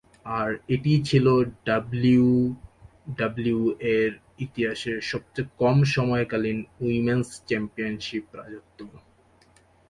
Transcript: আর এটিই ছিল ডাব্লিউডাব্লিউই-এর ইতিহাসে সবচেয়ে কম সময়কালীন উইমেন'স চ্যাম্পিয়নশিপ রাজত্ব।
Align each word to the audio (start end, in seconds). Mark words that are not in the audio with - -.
আর 0.37 0.49
এটিই 0.75 0.99
ছিল 1.09 1.25
ডাব্লিউডাব্লিউই-এর 1.67 4.11
ইতিহাসে 4.45 4.93
সবচেয়ে 5.11 5.51
কম 5.61 5.77
সময়কালীন 5.95 6.59
উইমেন'স 6.83 7.29
চ্যাম্পিয়নশিপ 7.47 8.25
রাজত্ব। 8.39 8.79